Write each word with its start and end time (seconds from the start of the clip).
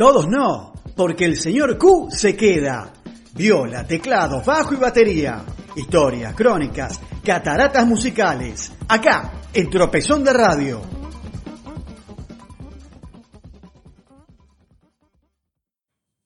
Todos 0.00 0.28
no, 0.28 0.72
porque 0.96 1.26
el 1.26 1.36
señor 1.36 1.76
Q 1.76 2.08
se 2.10 2.34
queda. 2.34 2.90
Viola, 3.34 3.86
teclado, 3.86 4.42
bajo 4.42 4.72
y 4.72 4.78
batería. 4.78 5.44
Historias, 5.76 6.34
crónicas, 6.34 6.98
cataratas 7.22 7.86
musicales. 7.86 8.72
Acá, 8.88 9.30
en 9.52 9.68
Tropezón 9.68 10.24
de 10.24 10.32
Radio. 10.32 10.80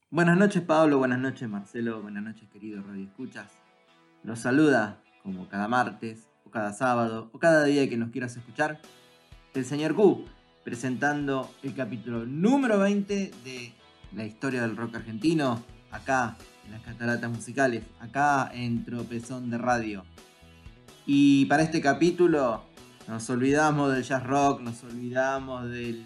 Buenas 0.09 0.38
noches 0.38 0.62
Pablo, 0.62 0.98
buenas 0.98 1.18
noches 1.18 1.48
Marcelo, 1.48 2.00
buenas 2.00 2.22
noches 2.22 2.48
queridos 2.52 2.86
Radio 2.86 3.06
Escuchas. 3.06 3.50
Los 4.22 4.38
saluda, 4.38 5.02
como 5.25 5.49
cada 5.49 5.66
martes, 5.66 6.29
o 6.46 6.50
cada 6.52 6.72
sábado, 6.72 7.29
o 7.32 7.41
cada 7.41 7.64
día 7.64 7.88
que 7.88 7.96
nos 7.96 8.11
quieras 8.11 8.36
escuchar, 8.36 8.79
el 9.52 9.64
señor 9.64 9.96
Q, 9.96 10.27
presentando 10.64 11.54
el 11.63 11.75
capítulo 11.75 12.25
número 12.25 12.79
20 12.79 13.31
de 13.45 13.72
la 14.17 14.25
historia 14.25 14.63
del 14.63 14.77
rock 14.77 14.96
argentino, 14.96 15.63
acá 15.91 16.36
en 16.64 16.72
las 16.72 16.82
cataratas 16.82 17.31
musicales, 17.31 17.85
acá 18.00 18.50
en 18.53 18.85
Tropezón 18.85 19.50
de 19.50 19.58
Radio. 19.58 20.05
Y 21.07 21.45
para 21.46 21.63
este 21.63 21.82
capítulo 21.82 22.64
nos 23.07 23.29
olvidamos 23.29 23.93
del 23.93 24.03
jazz 24.03 24.25
rock, 24.25 24.63
nos 24.63 24.82
olvidamos 24.85 25.69
del 25.69 26.03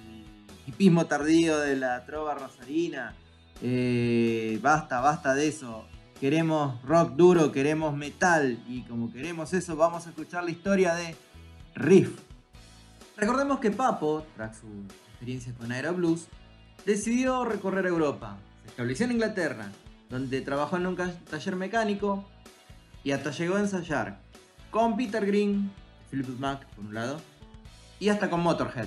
hipismo 0.66 1.06
tardío 1.06 1.58
de 1.60 1.76
la 1.76 2.04
trova 2.04 2.34
rosarina. 2.34 3.14
Eh, 3.62 4.58
basta, 4.60 5.00
basta 5.00 5.34
de 5.34 5.48
eso. 5.48 5.86
Queremos 6.20 6.82
rock 6.82 7.14
duro, 7.14 7.52
queremos 7.52 7.96
metal 7.96 8.58
y 8.66 8.82
como 8.82 9.12
queremos 9.12 9.54
eso 9.54 9.76
vamos 9.76 10.06
a 10.06 10.10
escuchar 10.10 10.42
la 10.42 10.50
historia 10.50 10.94
de 10.96 11.14
Riff. 11.76 12.27
Recordemos 13.18 13.58
que 13.58 13.72
Papo, 13.72 14.24
tras 14.36 14.58
su 14.58 14.68
experiencia 15.08 15.52
con 15.52 15.72
Aero 15.72 15.92
Blues, 15.92 16.28
decidió 16.86 17.44
recorrer 17.44 17.84
Europa. 17.86 18.38
Se 18.62 18.68
estableció 18.68 19.06
en 19.06 19.12
Inglaterra, 19.12 19.72
donde 20.08 20.40
trabajó 20.40 20.76
en 20.76 20.86
un 20.86 20.96
taller 20.96 21.56
mecánico 21.56 22.24
y 23.02 23.10
hasta 23.10 23.32
llegó 23.32 23.56
a 23.56 23.60
ensayar 23.60 24.20
con 24.70 24.96
Peter 24.96 25.26
Green, 25.26 25.68
Philip 26.08 26.28
Mac 26.38 26.64
por 26.76 26.84
un 26.84 26.94
lado, 26.94 27.20
y 27.98 28.08
hasta 28.08 28.30
con 28.30 28.40
Motorhead. 28.40 28.86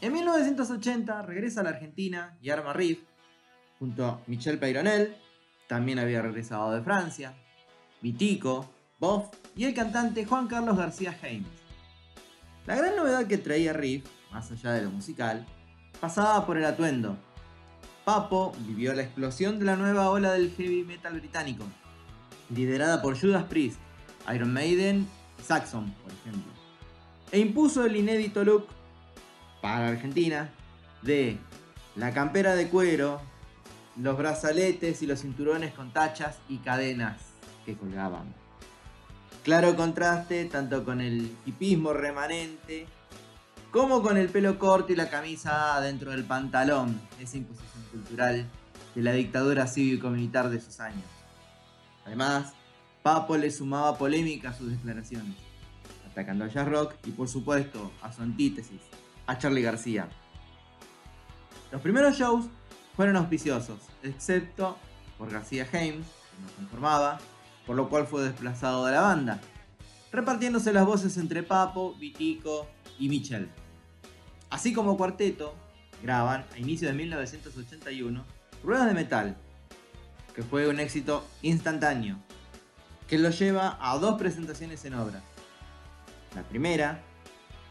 En 0.00 0.14
1980 0.14 1.20
regresa 1.20 1.60
a 1.60 1.64
la 1.64 1.70
Argentina 1.70 2.38
y 2.40 2.48
arma 2.48 2.72
Riff 2.72 3.00
junto 3.78 4.06
a 4.06 4.20
Michel 4.28 4.58
Peyronel, 4.58 5.14
también 5.68 5.98
había 5.98 6.22
regresado 6.22 6.72
de 6.72 6.80
Francia, 6.80 7.34
Vitico, 8.00 8.72
Boff 8.98 9.28
y 9.54 9.64
el 9.64 9.74
cantante 9.74 10.24
Juan 10.24 10.46
Carlos 10.46 10.78
García 10.78 11.14
James. 11.20 11.61
La 12.66 12.76
gran 12.76 12.94
novedad 12.94 13.26
que 13.26 13.38
traía 13.38 13.72
Riff, 13.72 14.04
más 14.30 14.50
allá 14.52 14.72
de 14.72 14.82
lo 14.82 14.90
musical, 14.90 15.44
pasaba 16.00 16.46
por 16.46 16.56
el 16.58 16.64
atuendo. 16.64 17.16
Papo 18.04 18.52
vivió 18.60 18.94
la 18.94 19.02
explosión 19.02 19.58
de 19.58 19.64
la 19.64 19.76
nueva 19.76 20.10
ola 20.10 20.32
del 20.32 20.52
heavy 20.52 20.84
metal 20.84 21.18
británico, 21.18 21.64
liderada 22.54 23.02
por 23.02 23.18
Judas 23.20 23.44
Priest, 23.44 23.78
Iron 24.32 24.52
Maiden 24.52 25.08
y 25.38 25.42
Saxon, 25.42 25.92
por 26.02 26.12
ejemplo, 26.12 26.52
e 27.32 27.40
impuso 27.40 27.84
el 27.84 27.96
inédito 27.96 28.44
look 28.44 28.66
para 29.60 29.88
Argentina 29.88 30.50
de 31.02 31.38
la 31.96 32.12
campera 32.12 32.54
de 32.54 32.68
cuero, 32.68 33.20
los 33.96 34.16
brazaletes 34.16 35.02
y 35.02 35.06
los 35.06 35.20
cinturones 35.20 35.72
con 35.74 35.92
tachas 35.92 36.38
y 36.48 36.58
cadenas 36.58 37.18
que 37.66 37.76
colgaban. 37.76 38.41
Claro 39.42 39.74
contraste 39.74 40.44
tanto 40.44 40.84
con 40.84 41.00
el 41.00 41.36
hipismo 41.44 41.92
remanente 41.92 42.86
como 43.72 44.00
con 44.02 44.16
el 44.16 44.28
pelo 44.28 44.56
corto 44.58 44.92
y 44.92 44.96
la 44.96 45.10
camisa 45.10 45.80
dentro 45.80 46.12
del 46.12 46.24
pantalón, 46.24 47.00
esa 47.18 47.38
imposición 47.38 47.82
cultural 47.90 48.46
de 48.94 49.02
la 49.02 49.12
dictadura 49.12 49.66
cívico-militar 49.66 50.48
de 50.48 50.58
esos 50.58 50.78
años. 50.78 51.06
Además, 52.04 52.52
Papo 53.02 53.36
le 53.36 53.50
sumaba 53.50 53.98
polémica 53.98 54.50
a 54.50 54.54
sus 54.54 54.70
declaraciones, 54.70 55.34
atacando 56.08 56.44
a 56.44 56.48
jazz 56.48 56.68
rock 56.68 56.94
y 57.04 57.10
por 57.10 57.28
supuesto 57.28 57.90
a 58.00 58.12
su 58.12 58.22
antítesis, 58.22 58.80
a 59.26 59.38
Charlie 59.38 59.62
García. 59.62 60.08
Los 61.72 61.80
primeros 61.80 62.16
shows 62.16 62.46
fueron 62.94 63.16
auspiciosos, 63.16 63.80
excepto 64.04 64.76
por 65.18 65.32
García 65.32 65.66
James, 65.66 66.06
que 66.06 66.42
no 66.42 66.52
conformaba, 66.58 67.18
por 67.66 67.76
lo 67.76 67.88
cual 67.88 68.06
fue 68.06 68.22
desplazado 68.22 68.86
de 68.86 68.92
la 68.92 69.02
banda, 69.02 69.40
repartiéndose 70.10 70.72
las 70.72 70.86
voces 70.86 71.16
entre 71.16 71.42
Papo, 71.42 71.94
Vitico 71.94 72.68
y 72.98 73.08
Michel. 73.08 73.48
Así 74.50 74.72
como 74.72 74.96
cuarteto, 74.96 75.54
graban 76.02 76.44
a 76.52 76.58
inicio 76.58 76.88
de 76.88 76.94
1981 76.94 78.24
Ruedas 78.62 78.86
de 78.86 78.94
Metal, 78.94 79.36
que 80.34 80.42
fue 80.42 80.68
un 80.68 80.80
éxito 80.80 81.26
instantáneo, 81.42 82.18
que 83.08 83.18
lo 83.18 83.30
lleva 83.30 83.78
a 83.80 83.96
dos 83.98 84.18
presentaciones 84.18 84.84
en 84.84 84.94
obra. 84.94 85.22
La 86.34 86.42
primera, 86.42 87.02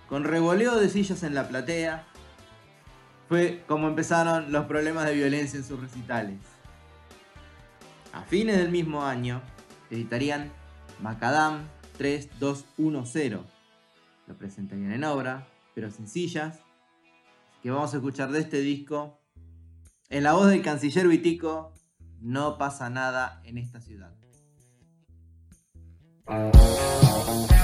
con 0.07 0.23
revoleo 0.23 0.75
de 0.75 0.89
sillas 0.89 1.23
en 1.23 1.33
la 1.33 1.47
platea, 1.47 2.05
fue 3.27 3.63
como 3.67 3.87
empezaron 3.87 4.51
los 4.51 4.65
problemas 4.65 5.05
de 5.05 5.13
violencia 5.13 5.57
en 5.57 5.63
sus 5.63 5.79
recitales. 5.79 6.39
A 8.11 8.23
fines 8.23 8.57
del 8.57 8.69
mismo 8.69 9.05
año, 9.05 9.41
editarían 9.91 10.51
Macadam 11.01 11.67
3210. 11.97 13.39
Lo 14.27 14.37
presentarían 14.37 14.91
en 14.91 15.03
obra, 15.03 15.47
pero 15.75 15.91
sin 15.91 16.07
sillas. 16.07 16.59
que 17.61 17.69
vamos 17.69 17.93
a 17.93 17.97
escuchar 17.97 18.31
de 18.31 18.39
este 18.39 18.59
disco. 18.61 19.19
En 20.09 20.23
la 20.23 20.33
voz 20.33 20.49
del 20.49 20.61
canciller 20.63 21.07
Vitico, 21.07 21.73
no 22.19 22.57
pasa 22.57 22.89
nada 22.89 23.41
en 23.45 23.57
esta 23.57 23.79
ciudad. 23.79 24.15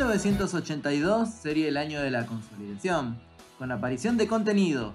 1982 0.00 1.28
sería 1.28 1.68
el 1.68 1.76
año 1.76 2.00
de 2.00 2.10
la 2.10 2.24
consolidación, 2.24 3.20
con 3.58 3.70
aparición 3.70 4.16
de 4.16 4.26
contenidos 4.26 4.94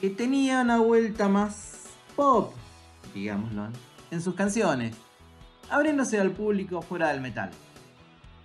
que 0.00 0.08
tenía 0.08 0.60
una 0.60 0.78
vuelta 0.78 1.28
más 1.28 1.86
pop, 2.14 2.54
digámoslo, 3.12 3.66
en 4.12 4.22
sus 4.22 4.36
canciones, 4.36 4.94
abriéndose 5.68 6.20
al 6.20 6.30
público 6.30 6.80
fuera 6.80 7.08
del 7.08 7.20
metal. 7.20 7.50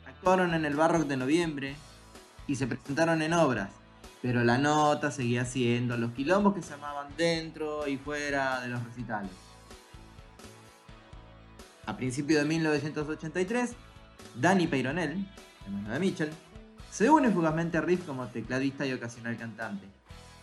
Actuaron 0.08 0.56
en 0.56 0.66
el 0.66 0.76
Barrock 0.76 1.06
de 1.06 1.18
noviembre 1.18 1.76
y 2.48 2.56
se 2.56 2.66
presentaron 2.66 3.22
en 3.22 3.34
obras, 3.34 3.70
pero 4.24 4.44
la 4.44 4.58
nota 4.58 5.12
seguía 5.12 5.46
siendo 5.46 5.98
los 5.98 6.14
quilombos 6.14 6.56
que 6.56 6.64
se 6.64 6.74
armaban 6.74 7.16
dentro 7.16 7.88
y 7.88 7.98
fuera 7.98 8.60
de 8.62 8.70
los 8.70 8.84
recitales. 8.84 9.30
A 11.86 11.96
principios 11.96 12.42
de 12.42 12.50
1983, 12.50 13.76
Danny 14.35 14.68
Peyronel, 14.68 15.25
hermano 15.65 15.94
de 15.94 16.00
Mitchell, 16.00 16.30
se 16.89 17.09
une 17.09 17.31
fugazmente 17.31 17.77
a 17.77 17.81
Riff 17.81 18.06
como 18.06 18.27
tecladista 18.27 18.85
y 18.85 18.94
ocasional 18.94 19.38
cantante, 19.38 19.88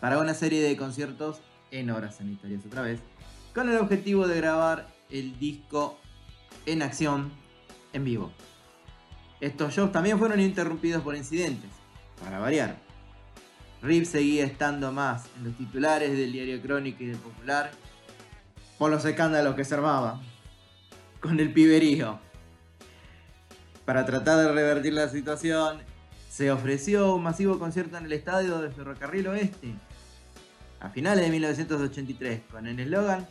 para 0.00 0.18
una 0.18 0.34
serie 0.34 0.62
de 0.62 0.76
conciertos 0.76 1.40
en 1.70 1.90
horas 1.90 2.16
sanitarias 2.16 2.64
otra 2.66 2.82
vez, 2.82 3.00
con 3.54 3.68
el 3.68 3.76
objetivo 3.78 4.26
de 4.26 4.36
grabar 4.36 4.88
el 5.10 5.38
disco 5.38 5.98
en 6.66 6.82
acción 6.82 7.30
en 7.92 8.04
vivo. 8.04 8.32
Estos 9.40 9.74
shows 9.74 9.92
también 9.92 10.18
fueron 10.18 10.40
interrumpidos 10.40 11.02
por 11.02 11.16
incidentes, 11.16 11.70
para 12.22 12.38
variar. 12.38 12.76
Riff 13.82 14.10
seguía 14.10 14.44
estando 14.44 14.92
más 14.92 15.26
en 15.36 15.44
los 15.44 15.56
titulares 15.56 16.16
del 16.16 16.32
diario 16.32 16.60
Crónica 16.60 17.02
y 17.02 17.06
del 17.06 17.16
Popular 17.16 17.70
por 18.78 18.90
los 18.90 19.04
escándalos 19.04 19.54
que 19.54 19.64
se 19.64 19.74
armaba 19.74 20.20
con 21.20 21.40
el 21.40 21.52
piberío. 21.52 22.18
Para 23.84 24.04
tratar 24.06 24.38
de 24.38 24.52
revertir 24.52 24.92
la 24.92 25.08
situación, 25.08 25.78
se 26.28 26.50
ofreció 26.50 27.14
un 27.14 27.22
masivo 27.22 27.58
concierto 27.58 27.96
en 27.96 28.04
el 28.06 28.12
estadio 28.12 28.60
de 28.60 28.70
Ferrocarril 28.70 29.28
Oeste. 29.28 29.74
A 30.80 30.90
finales 30.90 31.24
de 31.24 31.30
1983, 31.30 32.42
con 32.50 32.66
el 32.66 32.78
eslogan 32.78 33.26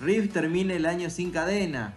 Riff 0.00 0.32
termina 0.32 0.74
el 0.74 0.86
año 0.86 1.08
sin 1.10 1.30
cadenas, 1.30 1.94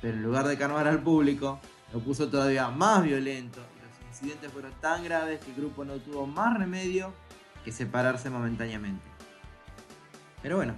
pero 0.00 0.14
en 0.14 0.22
lugar 0.22 0.46
de 0.46 0.56
calmar 0.56 0.88
al 0.88 1.02
público, 1.02 1.60
lo 1.92 2.00
puso 2.00 2.28
todavía 2.28 2.68
más 2.70 3.04
violento 3.04 3.60
y 3.76 3.86
los 3.86 4.08
incidentes 4.08 4.50
fueron 4.50 4.72
tan 4.80 5.04
graves 5.04 5.40
que 5.40 5.50
el 5.50 5.56
grupo 5.56 5.84
no 5.84 5.94
tuvo 5.96 6.26
más 6.26 6.58
remedio 6.58 7.12
que 7.64 7.70
separarse 7.70 8.30
momentáneamente. 8.30 9.04
Pero 10.42 10.56
bueno, 10.56 10.74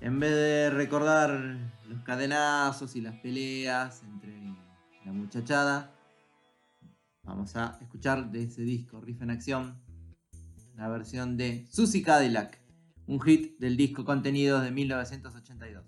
en 0.00 0.18
vez 0.18 0.30
de 0.30 0.70
recordar 0.70 1.30
los 1.86 2.02
cadenazos 2.02 2.96
y 2.96 3.02
las 3.02 3.14
peleas 3.16 4.02
entre 4.02 4.39
muchachada, 5.12 5.90
vamos 7.22 7.56
a 7.56 7.78
escuchar 7.80 8.30
de 8.30 8.44
ese 8.44 8.62
disco 8.62 9.00
Riff 9.00 9.22
en 9.22 9.30
Acción 9.30 9.80
la 10.80 10.88
versión 10.88 11.36
de 11.36 11.66
Susie 11.70 12.02
Cadillac, 12.02 12.58
un 13.06 13.20
hit 13.20 13.58
del 13.58 13.76
disco 13.76 14.02
Contenidos 14.02 14.62
de 14.62 14.70
1982. 14.70 15.84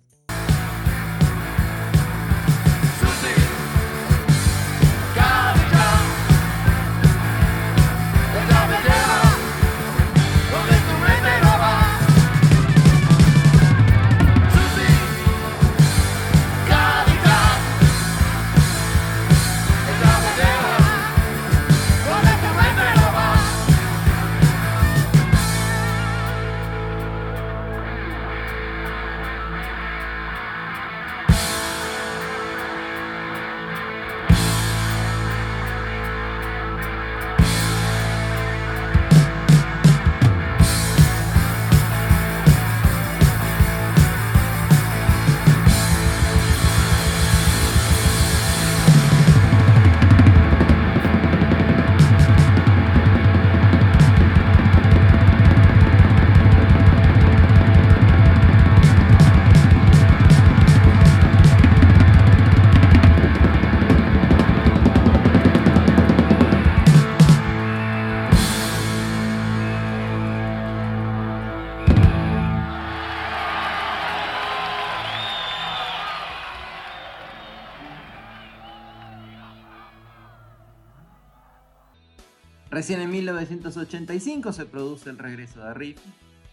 Recién 82.72 83.02
en 83.02 83.10
1985 83.10 84.50
se 84.54 84.64
produce 84.64 85.10
el 85.10 85.18
regreso 85.18 85.62
de 85.62 85.74
Riff, 85.74 85.98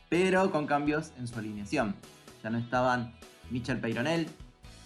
pero 0.10 0.52
con 0.52 0.68
cambios 0.68 1.14
en 1.18 1.30
su 1.30 1.40
alineación. 1.40 1.96
Ya 2.44 2.50
no 2.50 2.58
estaban 2.58 3.14
Michel 3.50 3.80
Peyronel 3.80 4.28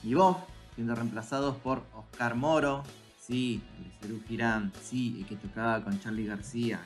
y 0.03 0.13
Bob, 0.13 0.37
siendo 0.75 0.93
reemplazados 0.93 1.57
por 1.57 1.85
Oscar 1.95 2.35
Moro, 2.35 2.83
sí, 3.19 3.63
el 3.79 3.83
de 3.83 3.89
Cerú 3.99 4.21
Girán, 4.27 4.71
sí, 4.83 5.15
el 5.17 5.25
que 5.25 5.35
tocaba 5.35 5.83
con 5.83 5.99
Charlie 5.99 6.27
García. 6.27 6.79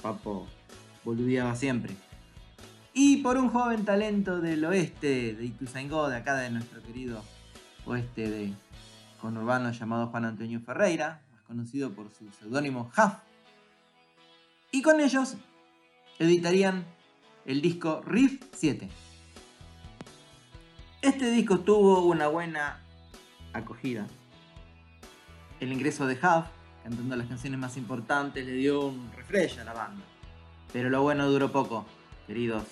Papo 0.00 0.46
boludeaba 1.04 1.54
siempre. 1.54 1.94
Y 2.94 3.18
por 3.18 3.36
un 3.36 3.50
joven 3.50 3.84
talento 3.84 4.40
del 4.40 4.64
oeste 4.64 5.34
de 5.34 5.44
Ituzaingó, 5.44 6.08
de 6.08 6.16
acá 6.16 6.36
de 6.36 6.48
nuestro 6.48 6.82
querido 6.82 7.22
oeste 7.84 8.30
de 8.30 8.54
conurbano 9.20 9.72
llamado 9.72 10.06
Juan 10.06 10.24
Antonio 10.24 10.58
Ferreira, 10.60 11.20
más 11.30 11.42
conocido 11.42 11.90
por 11.90 12.10
su 12.10 12.30
seudónimo 12.30 12.90
Huff 12.96 13.31
y 14.72 14.82
con 14.82 15.00
ellos 15.00 15.36
editarían 16.18 16.84
el 17.44 17.60
disco 17.60 18.02
Riff 18.04 18.42
7. 18.52 18.88
Este 21.02 21.30
disco 21.30 21.60
tuvo 21.60 22.06
una 22.06 22.28
buena 22.28 22.80
acogida. 23.52 24.06
El 25.60 25.72
ingreso 25.72 26.06
de 26.06 26.14
Huff, 26.14 26.46
cantando 26.82 27.14
las 27.16 27.26
canciones 27.28 27.60
más 27.60 27.76
importantes, 27.76 28.44
le 28.46 28.52
dio 28.54 28.86
un 28.86 29.12
refresh 29.14 29.58
a 29.58 29.64
la 29.64 29.74
banda. 29.74 30.02
Pero 30.72 30.88
lo 30.88 31.02
bueno 31.02 31.28
duró 31.28 31.52
poco, 31.52 31.84
queridos. 32.26 32.64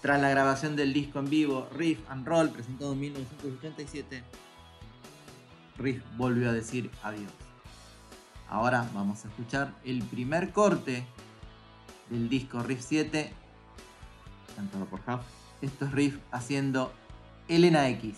Tras 0.00 0.20
la 0.20 0.30
grabación 0.30 0.76
del 0.76 0.94
disco 0.94 1.18
en 1.18 1.28
vivo 1.28 1.68
Riff 1.76 2.00
and 2.08 2.26
Roll, 2.26 2.50
presentado 2.50 2.94
en 2.94 3.00
1987, 3.00 4.24
Riff 5.76 6.02
volvió 6.16 6.48
a 6.48 6.52
decir 6.54 6.90
adiós. 7.02 7.49
Ahora 8.50 8.90
vamos 8.92 9.24
a 9.24 9.28
escuchar 9.28 9.72
el 9.84 10.02
primer 10.02 10.50
corte 10.50 11.06
del 12.08 12.28
disco 12.28 12.60
Riff 12.64 12.80
7, 12.80 13.32
cantado 14.56 14.86
por 14.86 14.98
Huff. 14.98 15.24
Esto 15.62 15.84
es 15.84 15.92
Riff 15.92 16.18
haciendo 16.32 16.92
Elena 17.46 17.88
X. 17.90 18.16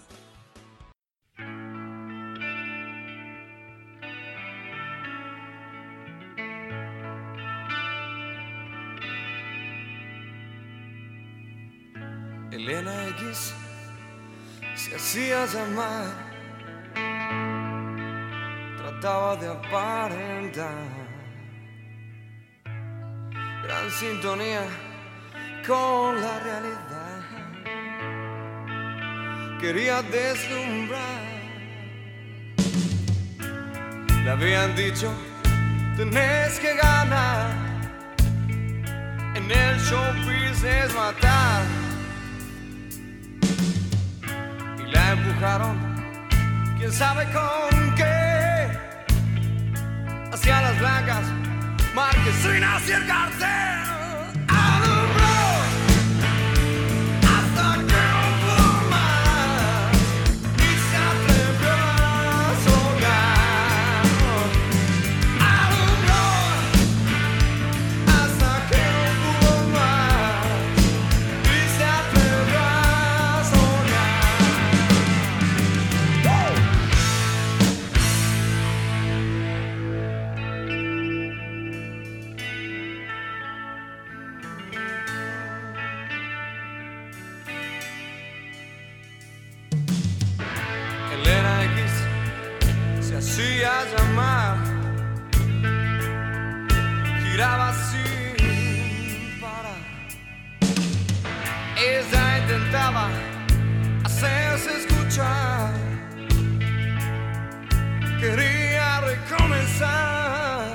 Elena 12.50 13.08
X 13.08 13.52
se 14.76 14.96
hacía 14.96 15.44
llamar 15.44 16.31
trataba 19.02 19.34
de 19.34 19.48
aparentar 19.48 20.84
gran 23.64 23.90
sintonía 23.90 24.62
con 25.66 26.20
la 26.20 26.38
realidad. 26.38 27.20
Quería 29.60 30.02
deslumbrar. 30.02 31.22
Le 34.24 34.30
habían 34.30 34.76
dicho, 34.76 35.12
tenés 35.96 36.60
que 36.60 36.76
ganar. 36.76 37.50
En 39.34 39.50
el 39.50 39.78
showbiz 39.80 40.62
es 40.62 40.94
matar. 40.94 41.64
Y 44.78 44.92
la 44.92 45.12
empujaron, 45.12 45.76
quién 46.78 46.92
sabe 46.92 47.24
con 47.32 47.94
qué 47.96 48.21
hacia 50.42 50.60
las 50.60 50.78
blancas 50.80 51.24
marquesinas 51.94 52.88
y 52.88 52.92
el. 52.92 54.01
Giraba 97.42 97.72
sin 97.90 99.40
parar. 99.40 99.80
Ella 101.76 102.38
intentaba 102.38 103.08
hacerse 104.04 104.70
escuchar, 104.80 105.72
quería 108.20 109.00
recomenzar. 109.00 110.66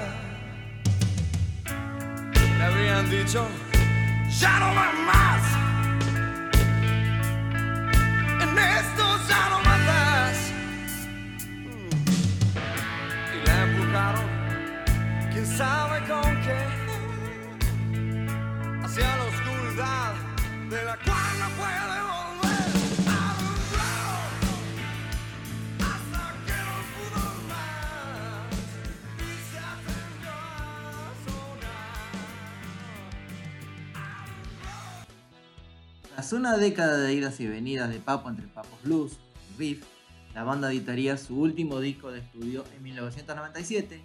Le 2.58 2.64
habían 2.64 3.10
dicho, 3.10 3.48
ya 4.40 4.60
no 4.60 4.68
va 4.76 4.88
más. 5.12 5.44
En 8.44 8.58
esto 8.78 9.04
ya 9.30 9.50
no 9.52 9.67
sabe 15.56 16.00
con 16.08 16.22
qué, 16.42 16.58
hacia 18.84 19.18
la 19.18 19.24
oscuridad 19.24 20.13
de 20.70 20.84
la 20.84 20.98
cual 20.98 21.39
no 21.39 21.50
puede 21.58 22.01
volver. 22.08 22.68
Alumbró 23.08 23.88
hasta 25.80 26.24
que 26.46 26.58
no 26.68 26.77
pudo 26.94 27.24
más 27.48 28.50
y 29.20 29.22
se 29.50 29.60
atrevió 29.60 30.34
a 30.34 31.13
sonar. 31.25 31.77
Tras 36.16 36.34
una 36.34 36.58
década 36.58 36.98
de 36.98 37.13
idas 37.13 37.39
y 37.39 37.48
venidas 37.48 37.89
de 37.89 38.00
Papo 38.00 38.30
entre 38.30 38.48
Papos 38.48 38.82
Blues 38.84 39.18
y 39.54 39.58
Riff, 39.58 39.84
la 40.36 40.44
banda 40.44 40.72
editaría 40.72 41.18
su 41.18 41.39
último 41.39 41.80
disco 41.80 42.12
de 42.12 42.20
estudio 42.20 42.63
en 42.75 42.84
1997, 42.84 44.04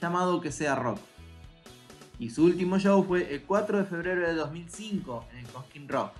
llamado 0.00 0.40
Que 0.40 0.52
sea 0.52 0.74
Rock. 0.74 0.98
Y 2.18 2.30
su 2.30 2.44
último 2.44 2.78
show 2.78 3.04
fue 3.04 3.34
el 3.34 3.42
4 3.42 3.78
de 3.78 3.84
febrero 3.84 4.26
de 4.26 4.34
2005 4.34 5.26
en 5.32 5.38
el 5.38 5.46
Cosquín 5.46 5.88
Rock. 5.88 6.12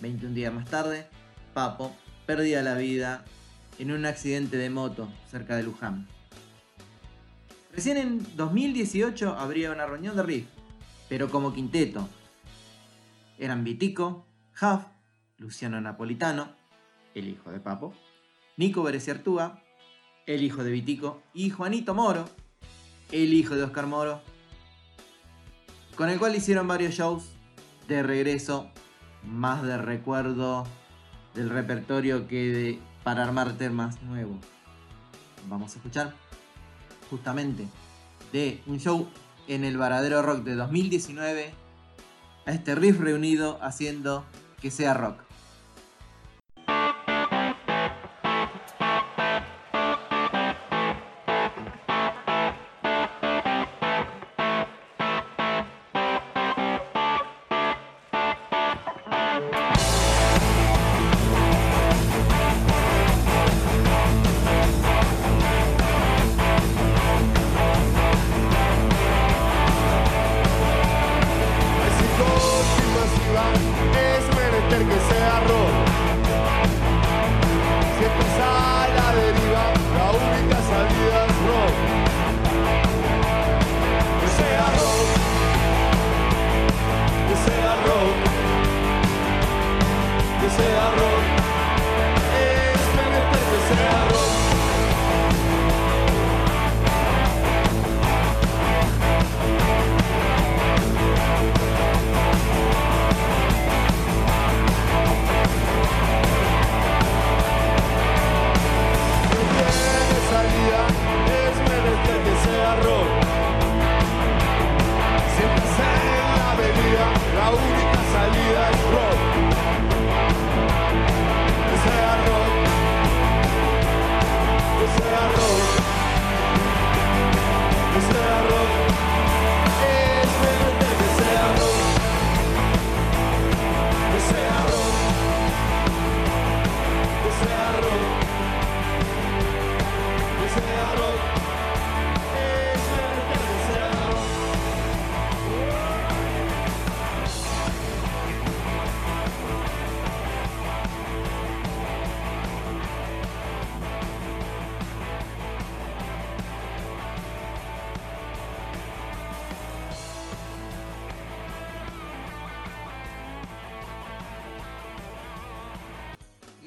21 0.00 0.34
días 0.34 0.52
más 0.52 0.68
tarde, 0.68 1.06
Papo 1.54 1.94
perdía 2.26 2.62
la 2.62 2.74
vida 2.74 3.24
en 3.78 3.92
un 3.92 4.04
accidente 4.04 4.56
de 4.56 4.70
moto 4.70 5.08
cerca 5.30 5.56
de 5.56 5.62
Luján. 5.62 6.08
Recién 7.72 7.98
en 7.98 8.36
2018 8.36 9.36
habría 9.38 9.70
una 9.70 9.86
reunión 9.86 10.16
de 10.16 10.22
Riff, 10.22 10.46
pero 11.08 11.30
como 11.30 11.52
quinteto. 11.52 12.08
Eran 13.38 13.64
Vitico, 13.64 14.26
Huff, 14.60 14.84
Luciano 15.38 15.80
Napolitano, 15.80 16.48
el 17.14 17.28
hijo 17.28 17.50
de 17.50 17.60
Papo, 17.60 17.94
Nico 18.56 18.82
Bereciartúa, 18.82 19.62
el 20.26 20.42
hijo 20.42 20.64
de 20.64 20.70
Vitico, 20.70 21.22
y 21.34 21.50
Juanito 21.50 21.94
Moro, 21.94 22.24
el 23.12 23.32
hijo 23.32 23.54
de 23.54 23.64
Oscar 23.64 23.86
Moro, 23.86 24.20
con 25.96 26.08
el 26.08 26.18
cual 26.18 26.34
hicieron 26.34 26.68
varios 26.68 26.94
shows 26.94 27.24
de 27.88 28.02
regreso, 28.02 28.70
más 29.24 29.62
de 29.62 29.78
recuerdo 29.78 30.64
del 31.34 31.50
repertorio 31.50 32.26
que 32.26 32.50
de, 32.50 32.78
para 33.04 33.24
armar 33.24 33.52
temas 33.52 34.02
nuevos. 34.02 34.38
Vamos 35.48 35.74
a 35.74 35.76
escuchar 35.76 36.14
justamente 37.10 37.68
de 38.32 38.60
un 38.66 38.80
show 38.80 39.08
en 39.46 39.64
el 39.64 39.76
Varadero 39.76 40.22
Rock 40.22 40.42
de 40.42 40.54
2019 40.56 41.54
a 42.46 42.52
este 42.52 42.74
riff 42.74 42.98
reunido 43.00 43.58
haciendo 43.62 44.24
que 44.60 44.70
sea 44.70 44.94
rock. 44.94 45.25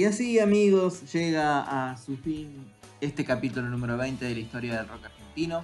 Así 0.09 0.39
amigos, 0.39 1.13
llega 1.13 1.91
a 1.91 1.95
su 1.95 2.17
fin 2.17 2.65
este 2.99 3.23
capítulo 3.23 3.69
número 3.69 3.95
20 3.95 4.25
de 4.25 4.33
la 4.33 4.39
historia 4.39 4.77
del 4.77 4.87
rock 4.87 5.05
argentino 5.05 5.63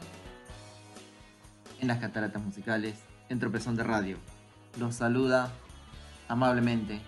en 1.82 1.88
las 1.88 1.98
cataratas 1.98 2.44
musicales 2.44 3.00
en 3.30 3.40
Tropezón 3.40 3.76
de 3.76 3.84
Radio. 3.84 4.20
Los 4.80 4.98
saluda 4.98 5.52
amablemente, 6.28 7.02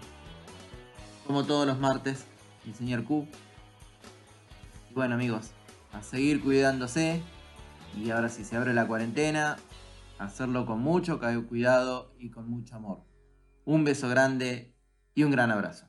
como 1.27 1.45
todos 1.45 1.67
los 1.67 1.77
martes, 1.77 2.25
el 2.65 2.73
señor 2.73 3.03
Q. 3.03 3.27
Y 4.89 4.95
bueno 4.95 5.13
amigos, 5.13 5.51
a 5.93 6.01
seguir 6.01 6.41
cuidándose, 6.41 7.21
Y 7.95 8.09
ahora 8.09 8.29
si 8.29 8.45
se 8.45 8.55
abre 8.55 8.73
la 8.73 8.87
cuarentena, 8.87 9.57
hacerlo 10.17 10.65
con 10.65 10.81
mucho 10.81 11.19
cuidado 11.47 12.15
y 12.17 12.31
con 12.31 12.49
mucho 12.49 12.75
amor. 12.75 13.05
Un 13.63 13.83
beso 13.83 14.09
grande 14.09 14.73
y 15.13 15.21
un 15.21 15.29
gran 15.29 15.51
abrazo. 15.51 15.87